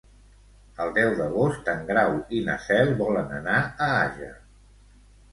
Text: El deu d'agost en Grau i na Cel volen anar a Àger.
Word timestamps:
El 0.83 0.93
deu 0.93 1.09
d'agost 1.17 1.67
en 1.73 1.83
Grau 1.89 2.13
i 2.37 2.39
na 2.47 2.55
Cel 2.63 2.93
volen 3.01 3.35
anar 3.41 3.59
a 3.89 3.91
Àger. 3.99 4.31